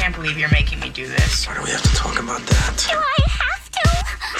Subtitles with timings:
[0.00, 1.46] I can't believe you're making me do this.
[1.46, 2.86] Why do we have to talk about that?
[2.88, 3.86] Do I have to?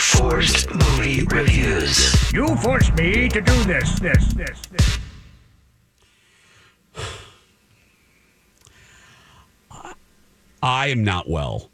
[0.00, 2.32] Forced movie reviews.
[2.32, 4.98] You forced me to do this, this, this, this.
[10.62, 11.68] I am not well.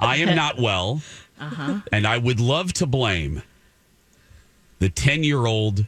[0.00, 1.02] I am not well.
[1.40, 1.80] Uh-huh.
[1.90, 3.42] And I would love to blame
[4.78, 5.84] the 10 year old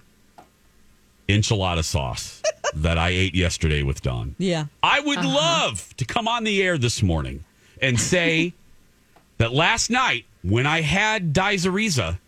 [1.28, 2.39] enchilada sauce
[2.74, 4.34] that I ate yesterday with Dawn.
[4.38, 4.66] Yeah.
[4.82, 5.28] I would uh-huh.
[5.28, 7.44] love to come on the air this morning
[7.80, 8.52] and say
[9.38, 12.18] that last night when I had Dizeriza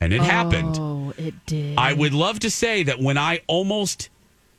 [0.00, 1.76] and it happened, Oh, it did.
[1.76, 4.10] I would love to say that when I almost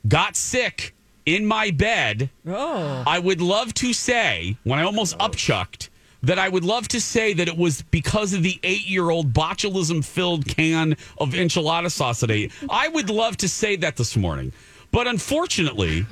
[0.06, 0.94] got sick
[1.26, 3.02] in my bed, Oh.
[3.06, 5.28] I would love to say, when I almost oh.
[5.28, 5.88] upchucked,
[6.22, 9.32] that I would love to say that it was because of the eight year old
[9.32, 12.52] botulism filled can of enchilada sauce that I ate.
[12.68, 14.52] I would love to say that this morning.
[14.92, 16.06] But unfortunately,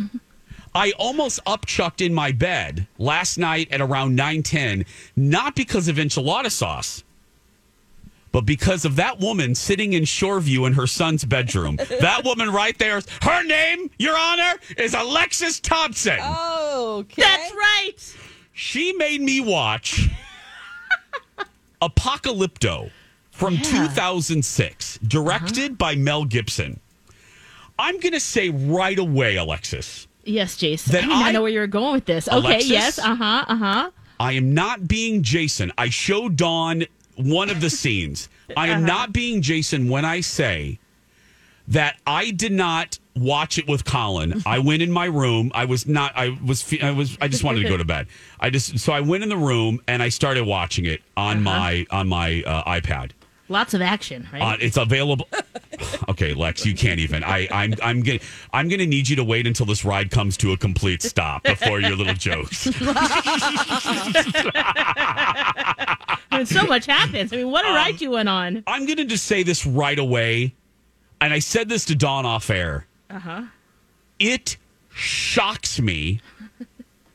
[0.75, 4.85] I almost upchucked in my bed last night at around 9:10,
[5.17, 7.03] not because of enchilada sauce,
[8.31, 11.77] but because of that woman sitting in Shoreview in her son's bedroom.
[12.01, 16.19] that woman right there, her name, Your Honor, is Alexis Thompson.
[16.21, 17.23] Oh, okay.
[17.23, 18.17] That's right.
[18.53, 20.09] She made me watch
[21.81, 22.91] Apocalypto
[23.31, 26.81] from 2006, directed by Mel Gibson.
[27.79, 30.93] I'm going to say right away, Alexis, Yes, Jason.
[30.93, 32.29] That I I- know where you're going with this.
[32.29, 32.71] Okay, Alexis?
[32.71, 32.99] yes.
[32.99, 33.45] Uh huh.
[33.49, 33.91] Uh huh.
[34.21, 35.73] I am not being Jason.
[35.79, 36.85] I showed Dawn
[37.17, 38.29] one of the scenes.
[38.57, 40.81] I am not being Jason when I say
[41.69, 44.43] that I did not watch it with Colin.
[44.47, 45.51] I went in my room.
[45.55, 46.13] I was not.
[46.17, 46.63] I was.
[46.63, 47.17] fe- I was.
[47.21, 48.09] I just wanted to go to bed.
[48.41, 48.79] I just.
[48.81, 52.43] So I went in the room and I started watching it on my on my
[52.47, 53.13] uh, iPad.
[53.51, 54.43] Lots of action, right?
[54.43, 55.27] Uh, it's available.
[56.09, 57.23] okay, Lex, you can't even.
[57.25, 58.19] I, I'm, I'm gonna,
[58.53, 61.81] I'm gonna need you to wait until this ride comes to a complete stop before
[61.81, 62.67] your little jokes.
[66.31, 67.33] Mean, so much happens.
[67.33, 68.63] I mean, what a ride you went on.
[68.67, 70.55] I'm gonna just say this right away,
[71.21, 72.87] and I said this to Dawn off air.
[73.11, 73.31] Uh Uh-huh.
[73.41, 73.47] huh.
[74.19, 74.57] It
[74.93, 76.21] shocks me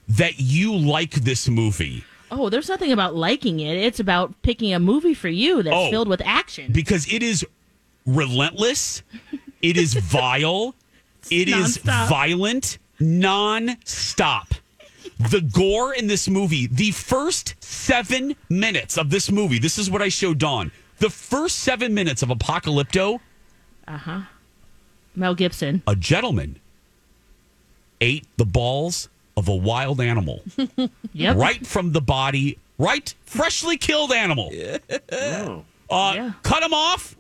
[0.08, 3.78] that you like this movie Oh, there's nothing about liking it.
[3.78, 5.92] It's about picking a movie for you that's Oh.
[5.92, 6.72] filled with action.
[6.72, 7.46] because it is
[8.06, 9.04] relentless.
[9.62, 10.76] It is vile.
[11.32, 12.10] It is nonstop.
[12.10, 14.54] violent, non-stop.
[15.32, 20.02] The gore in this movie, the first seven minutes of this movie, this is what
[20.02, 20.70] I showed Dawn.
[20.98, 23.20] The first seven minutes of Apocalypto,
[23.88, 24.22] Uh-huh.
[25.16, 25.82] Mel Gibson.
[25.88, 26.60] a gentleman
[28.02, 30.44] ate the balls of a wild animal
[31.14, 31.38] Yep.
[31.38, 34.52] right from the body, right, freshly killed animal.
[35.90, 36.32] Uh, Yeah.
[36.44, 37.16] Cut him off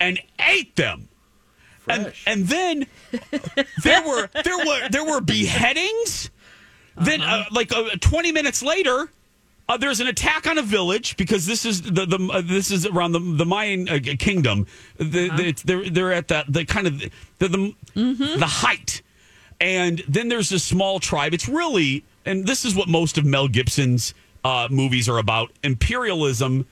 [0.00, 1.08] and ate them.
[1.88, 2.86] And, and then
[3.82, 6.30] there were there were there were beheadings.
[6.96, 9.10] Then, uh, like uh, twenty minutes later,
[9.68, 12.86] uh, there's an attack on a village because this is the, the uh, this is
[12.86, 14.66] around the the Mayan uh, kingdom.
[14.98, 19.02] The, the, they're they're at that the kind of the the, the height,
[19.60, 21.34] and then there's a small tribe.
[21.34, 24.14] It's really and this is what most of Mel Gibson's
[24.44, 26.66] uh, movies are about: imperialism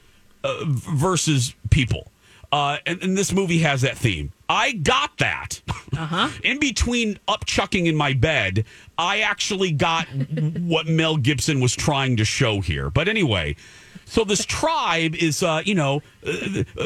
[0.44, 2.11] uh, versus people.
[2.52, 4.30] Uh, and, and this movie has that theme.
[4.48, 5.62] I got that.
[5.96, 6.28] Uh-huh.
[6.44, 8.66] in between upchucking in my bed,
[8.98, 10.06] I actually got
[10.58, 12.90] what Mel Gibson was trying to show here.
[12.90, 13.56] But anyway,
[14.04, 16.32] so this tribe is, uh, you know, uh,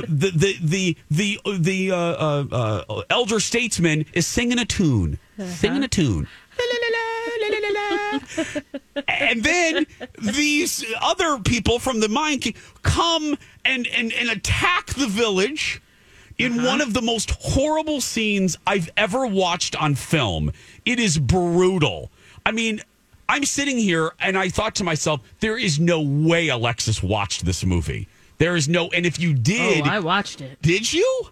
[0.06, 2.44] the the the the the uh, uh,
[2.88, 6.28] uh, elder statesman is singing a tune, singing a tune.
[9.08, 9.86] and then
[10.18, 15.80] these other people from the Mayan King come and, and, and attack the village
[16.38, 16.68] in uh-huh.
[16.68, 20.52] one of the most horrible scenes I've ever watched on film.
[20.84, 22.10] It is brutal.
[22.44, 22.80] I mean,
[23.28, 27.64] I'm sitting here and I thought to myself, there is no way Alexis watched this
[27.64, 28.08] movie.
[28.38, 30.60] There is no, and if you oh, did, Oh, I watched it.
[30.62, 31.28] did you?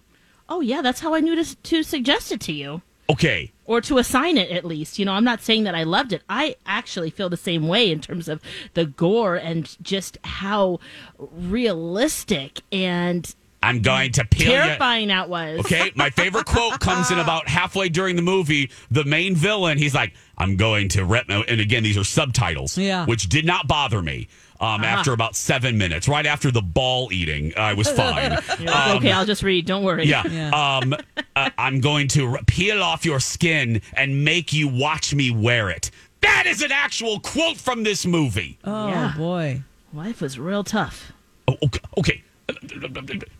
[0.49, 2.81] Oh yeah, that's how I knew to to suggest it to you.
[3.09, 3.51] Okay.
[3.65, 4.97] or to assign it at least.
[4.99, 6.23] You know, I'm not saying that I loved it.
[6.29, 8.41] I actually feel the same way in terms of
[8.73, 10.79] the gore and just how
[11.19, 13.33] realistic and
[13.65, 14.55] I'm going to peel you.
[14.57, 15.59] terrifying that was.
[15.61, 18.69] Okay, my favorite quote comes in about halfway during the movie.
[18.91, 23.05] The main villain, he's like, "I'm going to rep," and again, these are subtitles, Yeah.
[23.05, 24.27] which did not bother me.
[24.57, 28.31] Um, After about seven minutes, right after the ball eating, I was fine.
[28.31, 29.65] Like, Um, okay, I'll just read.
[29.65, 30.05] Don't worry.
[30.05, 30.23] Yeah.
[30.25, 30.51] Yeah.
[30.51, 30.95] Um,
[31.35, 35.91] uh, I'm going to peel off your skin and make you watch me wear it.
[36.21, 38.57] That is an actual quote from this movie.
[38.63, 39.13] Oh Yeah.
[39.17, 39.61] boy.
[39.93, 41.11] Life was real tough.
[41.49, 41.79] Oh, okay.
[41.97, 42.23] okay.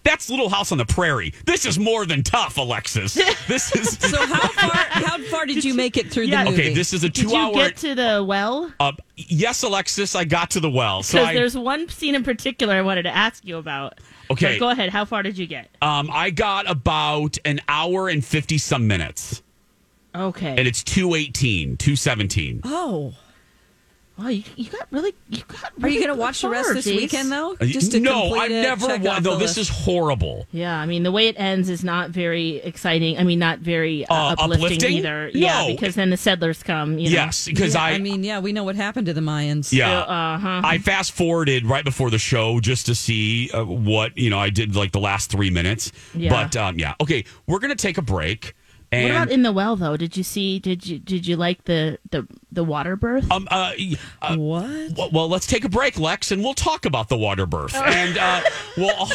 [0.04, 1.33] That's Little House on the Prairie.
[1.45, 3.16] This is more than tough, Alexis.
[3.48, 3.98] This is.
[4.00, 6.44] So how far how far did you make it through Yeah.
[6.45, 6.63] the movie?
[6.63, 7.30] Okay, this is a two-hour.
[7.30, 7.68] Did you two-hour.
[7.69, 8.74] get to the well?
[8.80, 11.04] Uh, yes, Alexis, I got to the well.
[11.04, 14.00] So I, there's one scene in particular I wanted to ask you about.
[14.31, 14.54] Okay.
[14.56, 14.89] But go ahead.
[14.89, 15.69] How far did you get?
[15.81, 19.44] um, I got about an hour and fifty some minutes,
[20.16, 20.56] Okay.
[20.57, 22.62] and it's two eighteen, two seventeen.
[22.63, 23.13] Oh.
[24.18, 25.14] Wow, you, you got really.
[25.30, 25.72] You got.
[25.78, 26.96] Really Are you going to watch the rest far, this Jace.
[26.96, 27.52] weekend though?
[27.60, 27.66] Uh,
[28.00, 28.88] no, I've it, never.
[28.88, 29.70] check Wa- off no, this list?
[29.70, 30.48] is horrible.
[30.54, 33.18] Yeah, I mean the way it ends is not very exciting.
[33.18, 34.92] I mean, not very uh, Uh, uplifting, uplifting?
[34.94, 35.32] either.
[35.34, 36.98] Yeah, because then the settlers come.
[36.98, 37.14] You know?
[37.16, 37.90] Yes, because Yeah, I.
[37.92, 39.74] I mean, yeah, we know what happened to the Mayans.
[39.74, 40.00] yeah.
[40.00, 40.62] Uh huh.
[40.64, 44.40] I fast forwarded right before the show just to see uh, what you know.
[44.40, 46.30] I did like the last three minutes, Yeah.
[46.30, 46.94] but um, yeah.
[47.02, 48.54] Okay, we're gonna take a break.
[48.92, 49.98] And What about in the well though?
[49.98, 50.60] Did you see?
[50.60, 53.30] Did you did you like the the the water birth?
[53.32, 53.74] um, uh,
[54.22, 54.92] uh, What?
[54.98, 58.18] well, well, let's take a break, Lex, and we'll talk about the water birth, and
[58.18, 58.42] uh,
[58.78, 59.08] we'll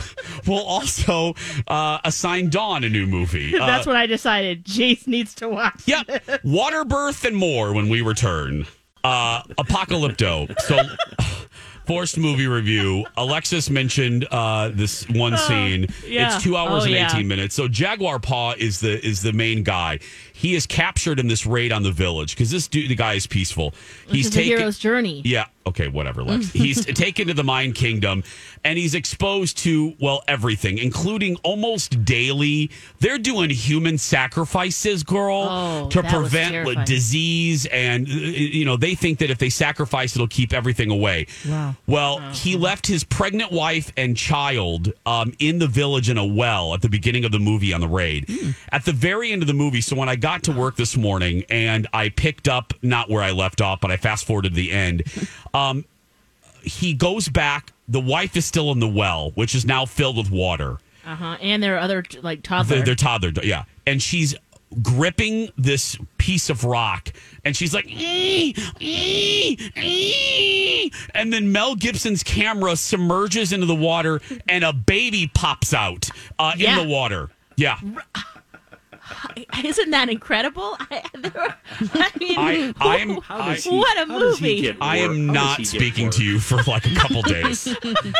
[0.46, 1.34] we'll also
[1.68, 3.54] uh, assign Dawn a new movie.
[3.58, 4.64] Uh, That's what I decided.
[4.64, 5.82] Jace needs to watch.
[5.86, 6.40] Yep.
[6.44, 8.66] Water birth and more when we return.
[9.04, 10.58] Uh Apocalypto.
[10.60, 10.76] So
[11.88, 13.04] forced movie review.
[13.16, 15.86] Alexis mentioned uh this one scene.
[16.06, 16.34] yeah.
[16.36, 17.10] It's two hours Oh, and yeah.
[17.10, 17.54] eighteen minutes.
[17.56, 19.98] So Jaguar Paw is the is the main guy.
[20.32, 23.26] He is captured in this raid on the village because this dude the guy is
[23.26, 23.74] peaceful.
[24.08, 25.22] This is a hero's journey.
[25.24, 25.46] yeah.
[25.68, 25.88] Okay.
[25.88, 26.50] Whatever, Lex.
[26.52, 28.22] he's taken to the Mayan Kingdom,
[28.64, 32.70] and he's exposed to well everything, including almost daily.
[33.00, 39.18] They're doing human sacrifices, girl, Oh, to prevent disease, and uh, you know they think
[39.20, 41.26] that if they sacrifice, it'll keep everything away.
[41.48, 41.76] Wow.
[41.86, 46.74] Well, he left his pregnant wife and child um, in the village in a well
[46.74, 48.26] at the beginning of the movie on the raid.
[48.28, 48.50] Hmm.
[48.72, 51.44] At the very end of the movie, so when I got to work this morning
[51.48, 54.72] and I picked up not where I left off, but I fast forwarded to the
[54.72, 55.04] end.
[55.58, 55.84] Um,
[56.62, 57.72] he goes back.
[57.88, 60.78] The wife is still in the well, which is now filled with water.
[61.06, 61.36] Uh huh.
[61.40, 62.76] And there are other like toddler.
[62.76, 63.64] They're, they're toddler, yeah.
[63.86, 64.34] And she's
[64.82, 67.10] gripping this piece of rock,
[67.44, 74.20] and she's like, "Ee, ee, ee." and then Mel Gibson's camera submerges into the water,
[74.46, 76.78] and a baby pops out uh, Yeah.
[76.78, 77.30] in the water.
[77.56, 77.78] Yeah,
[79.64, 80.76] Isn't that incredible?
[80.80, 81.54] I, there were-
[81.94, 84.76] I mean, I, I'm, How I, What a how does he movie.
[84.80, 87.64] I am not speaking more- to you for like a couple days.